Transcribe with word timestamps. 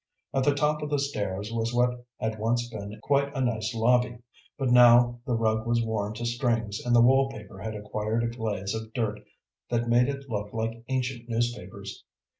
At 0.33 0.45
the 0.45 0.55
top 0.55 0.81
of 0.81 0.89
the 0.89 0.97
stairs 0.97 1.53
was 1.53 1.75
what 1.75 2.03
had 2.19 2.39
once 2.39 2.67
been 2.67 2.99
quite 3.03 3.31
a 3.35 3.39
nice 3.41 3.75
lobby. 3.75 4.17
But 4.57 4.71
now 4.71 5.19
the 5.27 5.35
rug 5.35 5.67
was 5.67 5.85
worn 5.85 6.15
to 6.15 6.25
strings 6.25 6.79
and 6.83 6.95
the 6.95 7.03
wallpaper 7.03 7.59
had 7.59 7.75
acquired 7.75 8.23
a 8.23 8.27
glaze 8.27 8.73
of 8.73 8.91
dirt 8.93 9.19
that 9.69 9.87
made 9.89 10.09
it 10.09 10.25
look 10.27 10.53
like 10.53 10.83
ancient 10.89 11.29
newspapers. 11.29 12.03